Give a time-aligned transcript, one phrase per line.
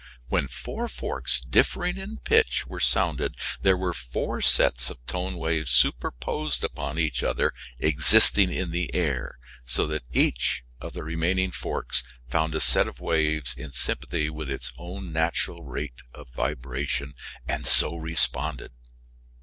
[0.29, 5.69] When four forks differing in pitch were sounded there were four sets of tone waves
[5.69, 12.03] superposed upon each other existing in the air, so that each of the remaining forks
[12.27, 17.13] found a set of waves in sympathy with its own natural rate of vibration
[17.47, 18.71] and so responded.